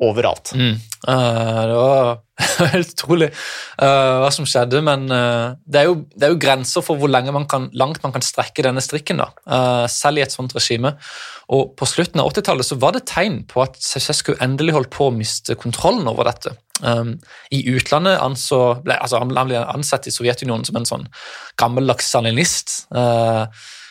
overalt. 0.03 0.51
Mm. 0.53 0.77
Uh, 1.07 1.61
det 1.69 1.77
var 1.77 2.09
helt 2.73 2.91
utrolig 2.93 3.29
uh, 3.31 4.17
hva 4.21 4.29
som 4.33 4.45
skjedde, 4.49 4.81
men 4.85 5.07
uh, 5.09 5.55
det, 5.65 5.81
er 5.81 5.89
jo, 5.89 5.95
det 6.13 6.27
er 6.27 6.33
jo 6.33 6.41
grenser 6.41 6.85
for 6.85 7.01
hvor 7.01 7.09
man 7.33 7.47
kan, 7.49 7.69
langt 7.77 8.03
man 8.03 8.13
kan 8.13 8.25
strekke 8.25 8.65
denne 8.65 8.83
strikken, 8.83 9.21
da, 9.23 9.87
selv 9.89 10.21
i 10.21 10.25
et 10.25 10.33
sånt 10.33 10.53
regime. 10.57 10.93
Og 11.53 11.73
på 11.79 11.87
slutten 11.89 12.21
av 12.21 12.29
80-tallet 12.29 12.77
var 12.81 12.93
det 12.97 13.07
tegn 13.09 13.41
på 13.49 13.63
at 13.63 13.79
Ceaucescu 13.81 14.35
endelig 14.43 14.75
holdt 14.77 14.93
på 14.93 15.09
å 15.09 15.15
miste 15.15 15.57
kontrollen 15.57 16.09
over 16.11 16.29
dette. 16.29 16.53
Um, 16.83 17.15
I 17.49 17.63
utlandet 17.73 18.21
anså, 18.21 18.83
ble, 18.85 18.99
altså 19.01 19.23
han 19.23 19.33
ble 19.33 19.63
ansett 19.63 20.09
i 20.09 20.13
Sovjetunionen 20.13 20.67
som 20.67 20.77
en 20.77 20.85
sånn 20.85 21.07
gammeldags 21.57 22.11
stalinist. 22.11 22.83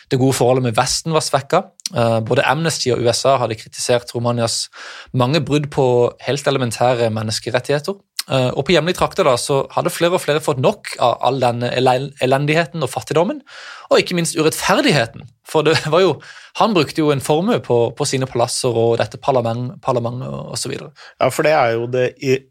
Det 0.07 0.19
gode 0.21 0.37
forholdet 0.37 0.69
med 0.69 0.77
Vesten 0.77 1.11
var 1.11 1.25
svekka. 1.25 1.65
Eh, 1.95 2.19
Både 2.27 2.43
Amnesty 2.47 2.91
og 2.91 3.03
USA 3.05 3.37
hadde 3.41 3.59
kritisert 3.59 4.11
Romanias 4.15 4.67
mange 5.13 5.41
brudd 5.43 5.69
på 5.71 5.87
helt 6.27 6.47
elementære 6.47 7.09
menneskerettigheter. 7.15 7.95
Eh, 8.27 8.49
Og 8.51 8.65
på 8.67 8.73
hjemlige 8.75 8.99
trakter 8.99 9.23
da, 9.23 9.37
så 9.39 9.61
hadde 9.71 9.93
flere 9.93 10.17
og 10.17 10.21
flere 10.21 10.43
fått 10.43 10.59
nok 10.59 10.97
av 10.99 11.15
all 11.23 11.39
denne 11.39 11.69
elendigheten 11.71 12.83
og 12.83 12.91
fattigdommen, 12.91 13.39
og 13.87 14.01
ikke 14.01 14.17
minst 14.17 14.35
urettferdigheten. 14.35 15.23
For 15.47 15.63
det 15.63 15.77
var 15.87 16.03
jo, 16.03 16.17
han 16.59 16.73
brukte 16.75 16.99
jo 16.99 17.13
en 17.13 17.23
formue 17.23 17.61
på, 17.63 17.77
på 17.95 18.05
sine 18.09 18.27
palasser 18.27 18.75
og 18.75 18.97
dette 18.99 19.15
parlamentet 19.23 19.79
parlament, 19.79 20.25
osv. 20.27 20.75
Ja, 20.75 21.29
for 21.31 21.47
det 21.47 21.55
er 21.55 21.77
jo 21.77 21.87
det 21.87 22.07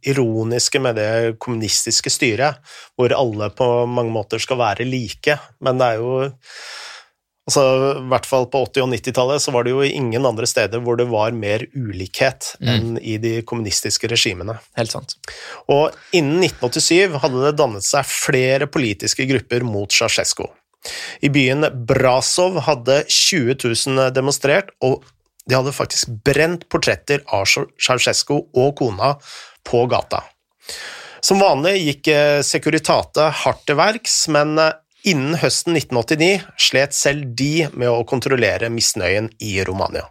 ironiske 0.06 0.80
med 0.80 0.96
det 0.96 1.36
kommunistiske 1.44 2.08
styret, 2.14 2.62
hvor 2.96 3.12
alle 3.12 3.50
på 3.52 3.70
mange 3.84 4.14
måter 4.16 4.40
skal 4.40 4.62
være 4.62 4.88
like, 4.88 5.36
men 5.60 5.82
det 5.82 5.92
er 5.92 6.00
jo 6.00 6.30
Altså, 7.46 7.62
I 8.00 8.06
hvert 8.10 8.26
fall 8.26 8.48
på 8.50 8.64
80- 8.66 8.82
og 8.82 8.88
90-tallet 8.90 9.42
så 9.44 9.52
var 9.54 9.66
det 9.66 9.70
jo 9.70 9.84
ingen 9.86 10.26
andre 10.26 10.48
steder 10.50 10.80
hvor 10.82 10.98
det 10.98 11.06
var 11.12 11.34
mer 11.36 11.62
ulikhet 11.78 12.56
enn 12.58 12.96
i 12.98 13.14
de 13.22 13.36
kommunistiske 13.46 14.10
regimene. 14.10 14.56
Helt 14.74 14.94
sant. 14.96 15.14
Og 15.70 15.94
innen 16.10 16.42
1987 16.42 17.20
hadde 17.22 17.44
det 17.44 17.54
dannet 17.60 17.86
seg 17.86 18.08
flere 18.10 18.66
politiske 18.66 19.28
grupper 19.30 19.62
mot 19.62 19.94
Ceaucescu. 19.94 20.48
I 21.22 21.30
byen 21.30 21.68
Brasov 21.86 22.58
hadde 22.66 23.04
20 23.06 23.54
000 23.62 24.10
demonstrert, 24.14 24.72
og 24.82 25.06
de 25.46 25.54
hadde 25.54 25.74
faktisk 25.74 26.10
brent 26.26 26.66
portretter 26.72 27.22
av 27.30 27.46
Ceaucescu 27.46 28.40
og 28.40 28.72
kona 28.78 29.14
på 29.66 29.84
gata. 29.90 30.24
Som 31.22 31.40
vanlig 31.42 31.76
gikk 31.78 32.10
eh, 32.12 32.40
Securitate 32.46 33.30
hardt 33.44 33.64
til 33.66 33.78
verks, 33.78 34.26
men 34.34 34.58
eh, 34.62 34.74
innen 35.06 35.38
høsten 35.38 35.76
1989 35.78 36.44
slet 36.68 36.94
selv 36.96 37.30
de 37.38 37.68
med 37.72 37.90
å 37.90 38.04
kontrollere 38.08 38.70
misnøyen 38.72 39.30
i 39.42 39.58
Romania. 39.66 40.08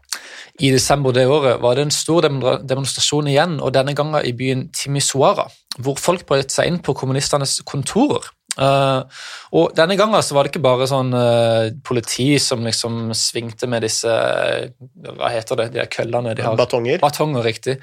I 0.64 0.72
desember 0.72 1.12
det 1.16 1.26
året 1.28 1.60
var 1.64 1.76
det 1.76 1.86
en 1.86 1.94
stor 1.94 2.30
demonstrasjon 2.64 3.28
igjen, 3.28 3.58
og 3.60 3.74
denne 3.76 3.96
gangen 3.98 4.24
i 4.24 4.32
byen 4.38 4.70
Timisoara, 4.76 5.50
hvor 5.84 6.00
folk 6.00 6.24
brøt 6.30 6.54
seg 6.54 6.72
inn 6.72 6.80
på 6.84 6.96
kommunistenes 6.96 7.60
kontorer. 7.68 8.32
Eh, 8.56 9.22
og 9.60 9.76
Denne 9.76 9.98
gangen 10.00 10.24
så 10.24 10.36
var 10.36 10.46
det 10.46 10.54
ikke 10.54 10.64
bare 10.64 10.88
sånn 10.88 11.12
uh, 11.16 11.68
politi 11.86 12.36
som 12.40 12.64
liksom 12.64 13.12
svingte 13.18 13.68
med 13.72 13.84
disse 13.84 14.08
Hva 14.08 15.32
heter 15.34 15.60
det, 15.60 15.70
de 15.74 15.82
der 15.82 15.92
køllene 15.92 16.36
de 16.38 16.46
har? 16.46 16.58
Batonger. 16.60 17.00
Batonger, 17.04 17.44
riktig. 17.46 17.78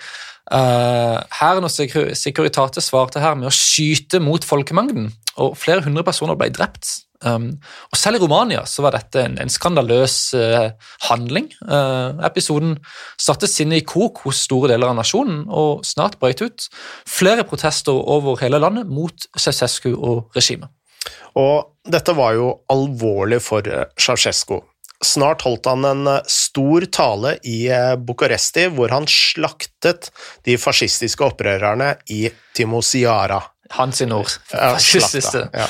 Uh, 0.48 1.20
Hæren 1.38 1.68
og 1.68 1.72
Securitate 1.72 2.82
svarte 2.84 3.22
her 3.22 3.36
med 3.38 3.50
å 3.50 3.54
skyte 3.54 4.20
mot 4.22 4.44
folkemengden, 4.44 5.10
og 5.40 5.56
flere 5.60 5.84
hundre 5.84 6.04
personer 6.06 6.38
ble 6.40 6.50
drept. 6.54 7.02
Um, 7.22 7.48
og 7.92 7.98
Selv 7.98 8.18
i 8.18 8.22
Romania 8.22 8.64
så 8.66 8.82
var 8.84 8.96
dette 8.96 9.22
en, 9.22 9.36
en 9.38 9.52
skandaløs 9.52 10.16
uh, 10.34 10.72
handling. 11.08 11.48
Uh, 11.62 12.18
episoden 12.26 12.74
satte 13.20 13.50
sinnet 13.50 13.82
i 13.82 13.86
kok 13.86 14.24
hos 14.26 14.42
store 14.48 14.72
deler 14.72 14.90
av 14.90 14.98
nasjonen, 14.98 15.44
og 15.46 15.86
snart 15.86 16.18
brøt 16.22 16.42
ut 16.42 16.66
flere 17.08 17.46
protester 17.48 17.94
over 17.94 18.40
hele 18.42 18.60
landet 18.62 18.90
mot 18.90 19.28
Ceausescu 19.38 19.92
og 19.94 20.34
regimet. 20.36 20.72
Og 21.38 21.72
dette 21.88 22.14
var 22.14 22.36
jo 22.36 22.52
alvorlig 22.70 23.40
for 23.42 23.66
Ceausescu. 23.98 24.60
Snart 25.02 25.42
holdt 25.42 25.66
han 25.66 25.82
en 25.88 26.10
stor 26.30 26.84
tale 26.94 27.32
i 27.48 27.64
Bucuresti 27.98 28.68
hvor 28.70 28.92
han 28.94 29.08
slaktet 29.10 30.12
de 30.46 30.54
fascistiske 30.62 31.26
opprørerne 31.26 31.96
i 32.14 32.28
Timosiara. 32.54 33.40
Hans 33.72 34.02
ord. 34.04 34.30
Slakta, 34.78 35.46
ja. 35.50 35.66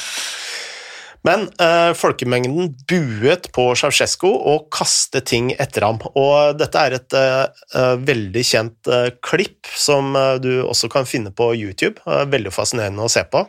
Men 1.27 1.47
eh, 1.63 1.93
folkemengden 1.95 2.73
buet 2.91 3.47
på 3.55 3.69
Ceaucescu 3.79 4.27
og 4.29 4.67
kastet 4.75 5.29
ting 5.31 5.53
etter 5.55 5.87
ham. 5.87 6.01
Og 6.19 6.57
dette 6.59 6.83
er 6.83 6.97
et 6.99 7.19
eh, 7.19 7.93
veldig 8.03 8.43
kjent 8.49 8.91
eh, 8.91 9.13
klipp 9.23 9.71
som 9.79 10.17
du 10.43 10.51
også 10.65 10.91
kan 10.91 11.07
finne 11.07 11.31
på 11.31 11.53
YouTube. 11.55 12.03
veldig 12.05 12.51
fascinerende 12.55 13.07
å 13.07 13.13
se 13.13 13.23
på. 13.31 13.47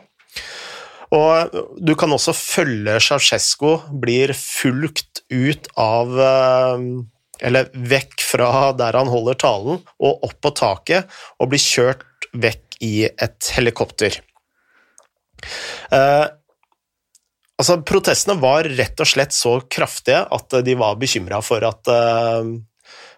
Og 1.14 1.58
du 1.78 1.94
kan 1.98 2.12
også 2.14 2.34
følge 2.36 2.98
Ceaucescu 3.02 3.76
blir 4.02 4.32
fulgt 4.38 5.22
ut 5.30 5.68
av 5.80 6.14
eh, 6.20 6.86
Eller 7.44 7.70
vekk 7.74 8.22
fra 8.22 8.50
der 8.78 8.96
han 8.98 9.10
holder 9.10 9.38
talen, 9.38 9.82
og 9.98 10.26
opp 10.26 10.38
på 10.40 10.52
taket, 10.54 11.10
og 11.38 11.50
blir 11.50 11.60
kjørt 11.60 12.28
vekk 12.32 12.78
i 12.86 12.94
et 13.08 13.50
helikopter. 13.56 14.20
Eh, 15.90 16.26
altså, 17.60 17.78
protestene 17.86 18.38
var 18.42 18.68
rett 18.68 19.00
og 19.00 19.08
slett 19.08 19.34
så 19.36 19.56
kraftige 19.70 20.24
at 20.34 20.60
de 20.66 20.76
var 20.78 21.00
bekymra 21.00 21.40
for 21.44 21.64
at 21.66 21.90
eh, 21.92 22.54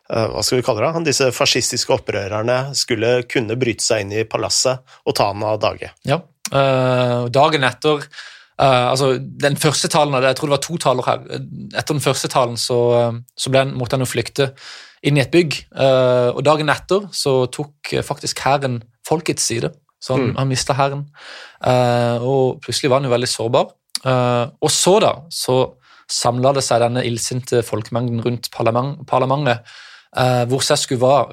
eh 0.07 0.31
hva 0.33 0.43
skal 0.47 0.61
vi 0.61 0.65
kalle 0.67 0.87
det, 0.87 1.09
disse 1.11 1.33
fascistiske 1.35 1.93
opprørerne 1.93 2.75
skulle 2.79 3.23
kunne 3.27 3.59
bryte 3.59 3.85
seg 3.85 4.05
inn 4.05 4.15
i 4.15 4.27
palasset 4.29 4.99
og 5.05 5.17
ta 5.19 5.33
han 5.33 5.43
av 5.43 5.61
dage. 5.63 5.91
Ja, 6.07 6.21
Uh, 6.55 7.27
dagen 7.35 7.65
etter 7.67 8.05
uh, 8.05 8.87
altså 8.93 9.17
den 9.19 9.57
første 9.59 9.89
talen, 9.91 10.15
Jeg 10.23 10.37
tror 10.37 10.49
det 10.49 10.57
var 10.57 10.63
to 10.63 10.77
taler 10.79 11.07
her. 11.07 11.25
Etter 11.75 11.95
den 11.95 12.05
første 12.05 12.29
talen 12.31 12.57
så, 12.57 12.79
så 13.37 13.51
ble 13.51 13.65
han, 13.65 13.75
måtte 13.75 13.97
han 13.97 14.05
jo 14.07 14.11
flykte 14.11 14.53
inn 15.03 15.19
i 15.19 15.25
et 15.25 15.33
bygg. 15.33 15.59
Uh, 15.75 16.31
og 16.37 16.45
dagen 16.47 16.71
etter 16.71 17.09
så 17.15 17.47
tok 17.51 17.97
faktisk 18.07 18.45
hæren 18.47 18.81
folkets 19.07 19.47
side. 19.47 19.73
Så 20.03 20.15
han, 20.15 20.31
mm. 20.31 20.39
han 20.39 20.49
mista 20.49 20.75
hæren. 20.77 21.07
og 22.23 22.61
plutselig 22.63 22.91
var 22.91 23.01
han 23.01 23.09
jo 23.09 23.15
veldig 23.15 23.29
sårbar. 23.31 23.71
Og 24.05 24.71
så, 24.71 24.93
da, 25.03 25.13
så 25.33 25.57
samla 26.13 26.53
det 26.55 26.63
seg 26.63 26.83
denne 26.85 27.03
illsinte 27.09 27.63
folkemengden 27.67 28.21
rundt 28.23 28.51
parlament, 28.55 29.01
parlamentet, 29.09 29.65
hvor 30.51 30.63
Sesku 30.63 30.95
var. 31.01 31.33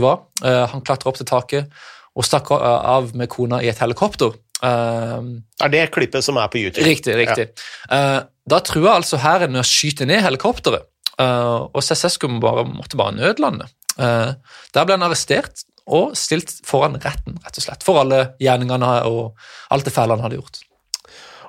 var. 0.00 0.22
han 0.70 0.84
klatra 0.86 1.10
opp 1.10 1.18
til 1.18 1.28
taket 1.28 1.74
og 2.16 2.24
stakk 2.24 2.50
av 2.56 3.12
med 3.18 3.28
kona 3.32 3.60
i 3.62 3.68
et 3.68 3.82
helikopter. 3.82 4.34
Uh, 4.64 5.36
er 5.60 5.72
det 5.72 5.84
klippet 5.92 6.24
som 6.24 6.38
er 6.40 6.48
på 6.52 6.62
YouTube? 6.62 6.84
Riktig. 6.86 7.16
riktig. 7.18 7.50
Ja. 7.90 8.00
Uh, 8.00 8.20
da 8.48 8.60
trua 8.64 8.96
altså 8.96 9.20
hæren 9.20 9.52
med 9.52 9.60
å 9.60 9.68
skyte 9.68 10.06
ned 10.08 10.22
helikopteret, 10.24 10.86
uh, 11.20 11.68
og 11.68 11.82
Cesescu 11.84 12.28
bare, 12.40 12.64
måtte 12.70 12.98
bare 13.00 13.16
nødlande. 13.16 13.68
der 13.96 14.84
ble 14.84 14.92
han 14.92 15.04
arrestert 15.06 15.62
og 15.86 16.16
stilt 16.18 16.50
foran 16.66 16.98
retten, 17.00 17.38
rett 17.44 17.56
og 17.56 17.64
slett, 17.64 17.84
for 17.86 18.02
alle 18.02 18.34
gjerningene 18.42 18.90
og 19.08 19.38
alt 19.72 19.86
det 19.86 19.94
fæle 19.94 20.16
han 20.16 20.24
hadde 20.24 20.36
gjort. 20.36 20.58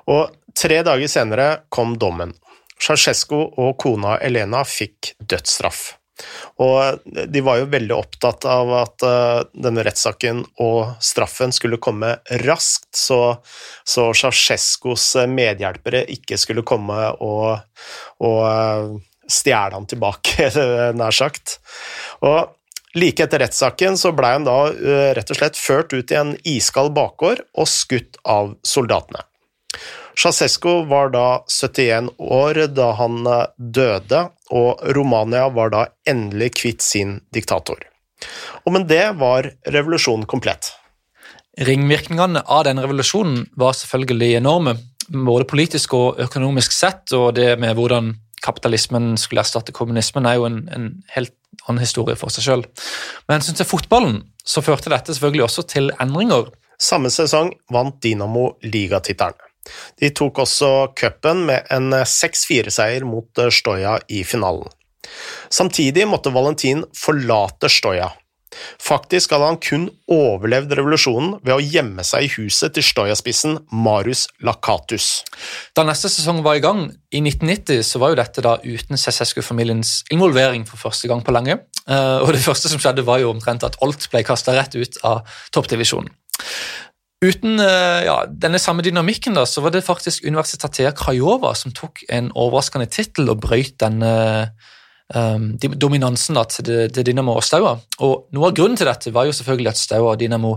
Og 0.08 0.30
tre 0.58 0.82
dager 0.86 1.10
senere 1.10 1.48
kom 1.68 1.96
dommen. 1.98 2.34
Ceausescu 2.78 3.38
og 3.38 3.76
kona 3.80 4.18
Elena 4.22 4.64
fikk 4.66 5.14
dødsstraff. 5.18 5.94
Og 6.58 7.04
de 7.30 7.42
var 7.46 7.60
jo 7.60 7.68
veldig 7.70 7.94
opptatt 7.94 8.46
av 8.50 8.72
at 8.74 9.04
uh, 9.06 9.44
denne 9.54 9.84
rettssaken 9.86 10.42
og 10.64 10.96
straffen 11.04 11.54
skulle 11.54 11.78
komme 11.82 12.16
raskt, 12.42 12.90
så, 12.96 13.38
så 13.86 14.08
Ceaucescos 14.10 15.12
medhjelpere 15.30 16.02
ikke 16.16 16.38
skulle 16.40 16.66
komme 16.66 17.12
og, 17.22 17.62
og 18.26 18.40
uh, 18.42 18.98
stjele 19.30 19.78
ham 19.78 19.86
tilbake, 19.86 20.50
nær 20.98 21.14
sagt. 21.14 21.60
Og 22.26 22.98
like 22.98 23.22
etter 23.22 23.44
rettssaken 23.44 23.98
så 24.00 24.10
blei 24.16 24.34
han 24.34 24.48
da 24.48 24.58
rett 25.14 25.30
og 25.30 25.38
slett 25.38 25.58
ført 25.60 25.94
ut 25.94 26.10
i 26.10 26.18
en 26.18 26.34
iskald 26.48 26.96
bakgård 26.96 27.44
og 27.54 27.70
skutt 27.70 28.18
av 28.26 28.56
soldatene. 28.66 29.22
Ceaucescu 30.18 30.84
var 30.90 31.12
da 31.14 31.44
71 31.46 32.08
år 32.18 32.64
da 32.74 32.88
han 32.98 33.20
døde, 33.56 34.24
og 34.50 34.82
Romania 34.96 35.46
var 35.54 35.70
da 35.70 35.84
endelig 36.10 36.56
kvitt 36.58 36.82
sin 36.82 37.20
diktator. 37.34 37.78
Og 38.66 38.74
med 38.74 38.88
det 38.90 39.04
var 39.20 39.46
revolusjonen 39.70 40.26
komplett. 40.26 40.72
Ringvirkningene 41.68 42.42
av 42.46 42.64
den 42.66 42.82
revolusjonen 42.82 43.44
var 43.58 43.78
selvfølgelig 43.78 44.32
enorme, 44.40 44.74
både 45.08 45.46
politisk 45.48 45.94
og 45.94 46.20
økonomisk 46.26 46.74
sett, 46.74 47.06
og 47.14 47.36
det 47.38 47.52
med 47.62 47.78
hvordan 47.78 48.16
kapitalismen 48.42 49.16
skulle 49.18 49.42
erstatte 49.42 49.74
kommunismen, 49.74 50.26
er 50.26 50.38
jo 50.38 50.46
en, 50.50 50.60
en 50.74 50.88
helt 51.14 51.34
annen 51.66 51.82
historie 51.82 52.18
for 52.18 52.34
seg 52.34 52.46
sjøl. 52.46 52.64
Men 53.26 53.38
hensyn 53.38 53.58
til 53.58 53.70
fotballen 53.70 54.22
så 54.42 54.62
førte 54.66 54.90
dette 54.92 55.14
selvfølgelig 55.14 55.46
også 55.46 55.66
til 55.74 55.92
endringer. 55.98 56.50
Samme 56.78 57.10
sesong 57.10 57.54
vant 57.74 57.98
Dinamo 58.02 58.52
ligatittelen. 58.66 59.47
De 60.00 60.10
tok 60.14 60.42
også 60.44 60.70
cupen 60.98 61.44
med 61.48 61.68
en 61.74 61.92
6-4-seier 61.92 63.06
mot 63.08 63.42
eh, 63.42 63.52
Stoja 63.54 63.98
i 64.08 64.24
finalen. 64.26 64.68
Samtidig 65.48 66.04
måtte 66.08 66.32
Valentin 66.34 66.84
forlate 66.96 67.70
Stoja. 67.72 68.10
Faktisk 68.82 69.32
hadde 69.34 69.48
han 69.50 69.58
kun 69.62 69.86
overlevd 70.10 70.72
revolusjonen 70.78 71.36
ved 71.44 71.54
å 71.54 71.62
gjemme 71.62 72.04
seg 72.06 72.26
i 72.26 72.30
huset 72.38 72.74
til 72.74 72.86
Stoja-spissen 72.86 73.58
Marius 73.84 74.26
Lakatus. 74.44 75.22
Da 75.76 75.84
neste 75.86 76.10
sesong 76.12 76.40
var 76.46 76.58
i 76.58 76.64
gang, 76.64 76.86
i 77.12 77.20
1990, 77.22 77.84
så 77.86 78.02
var 78.02 78.12
jo 78.12 78.20
dette 78.20 78.44
da 78.44 78.56
uten 78.64 79.00
Cessescu-familiens 79.00 80.02
involvering 80.14 80.66
for 80.68 80.80
første 80.80 81.10
gang 81.10 81.22
på 81.24 81.34
lenge. 81.36 81.60
Eh, 81.86 82.18
og 82.24 82.32
det 82.34 82.44
første 82.44 82.72
som 82.72 82.82
skjedde, 82.82 83.06
var 83.06 83.22
jo 83.22 83.32
omtrent 83.34 83.66
at 83.68 83.78
alt 83.84 84.08
ble 84.12 84.24
kasta 84.26 84.56
rett 84.56 84.76
ut 84.78 85.00
av 85.06 85.22
toppdivisjonen. 85.54 86.10
Uten 87.18 87.58
eh, 87.58 88.04
ja, 88.06 88.20
denne 88.30 88.60
samme 88.62 88.84
dynamikken 88.86 89.34
da, 89.34 89.42
så 89.46 89.62
var 89.64 89.74
det 89.74 89.82
faktisk 89.86 90.26
Universitetet 90.26 90.94
Krajova 90.98 91.50
som 91.58 91.74
tok 91.74 92.04
en 92.14 92.30
overraskende 92.30 92.86
tittel 92.94 93.32
og 93.32 93.40
brøyt 93.42 93.74
denne 93.82 94.12
um, 95.14 95.48
dominansen 95.58 96.38
da, 96.38 96.44
til, 96.46 96.68
til, 96.94 97.06
Dynamo 97.08 97.34
og 97.40 97.42
Staua. 97.42 97.74
Og 98.06 98.28
Noe 98.36 98.52
av 98.52 98.54
grunnen 98.54 98.78
til 98.78 98.86
dette 98.86 99.10
var 99.14 99.26
jo 99.26 99.34
selvfølgelig 99.34 99.72
at 99.72 99.82
Staua 99.82 100.12
og 100.12 100.22
Dynamo 100.22 100.54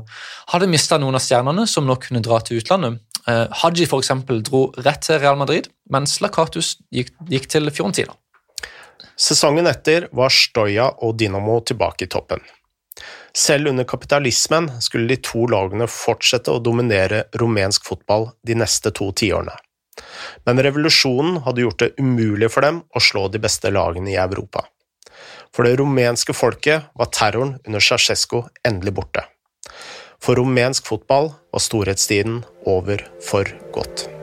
hadde 0.54 0.69
mista 0.69 1.02
noen 1.02 1.17
av 1.17 1.26
stjernene 1.26 1.65
som 1.65 1.89
nå 1.89 1.97
kunne 2.04 2.21
dra 2.21 2.38
til 2.45 2.62
utlandet. 2.62 3.02
Uh, 3.26 3.47
Haji 3.63 3.89
for 3.89 4.06
eksempel, 4.06 4.45
dro 4.45 4.67
rett 4.86 5.02
til 5.06 5.17
Real 5.17 5.41
Madrid, 5.41 5.71
mens 5.89 6.19
Lakatus 6.21 6.76
gikk, 6.93 7.10
gikk 7.30 7.50
til 7.50 7.74
Fiorentina. 7.74 8.13
Sesongen 9.17 9.65
etter 9.69 10.12
var 10.13 10.30
Stoya 10.34 10.91
og 11.02 11.17
Dynamo 11.17 11.58
tilbake 11.65 12.06
i 12.06 12.13
toppen. 12.13 12.45
Selv 13.34 13.72
under 13.72 13.88
kapitalismen 13.88 14.70
skulle 14.84 15.08
de 15.08 15.20
to 15.24 15.46
lagene 15.52 15.88
fortsette 15.88 16.52
å 16.52 16.62
dominere 16.64 17.26
rumensk 17.40 17.88
fotball 17.88 18.30
de 18.48 18.58
neste 18.60 18.92
to 18.96 19.12
tiårene. 19.16 19.56
Men 20.46 20.62
revolusjonen 20.64 21.42
hadde 21.46 21.66
gjort 21.66 21.84
det 21.84 21.92
umulig 22.00 22.52
for 22.52 22.66
dem 22.66 22.82
å 22.96 23.04
slå 23.04 23.28
de 23.32 23.42
beste 23.44 23.72
lagene 23.72 24.14
i 24.14 24.20
Europa. 24.20 24.66
For 25.56 25.68
det 25.68 25.78
rumenske 25.82 26.36
folket 26.36 26.92
var 26.96 27.12
terroren 27.12 27.58
under 27.68 27.84
Ceaucescu 27.84 28.46
endelig 28.68 28.96
borte. 29.02 29.26
For 30.22 30.38
rumensk 30.38 30.88
fotball 30.88 31.34
var 31.52 31.66
storhetstiden 31.66 32.44
over 32.70 33.04
for 33.26 33.50
godt. 33.76 34.21